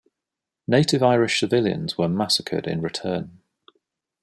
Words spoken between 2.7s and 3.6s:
return.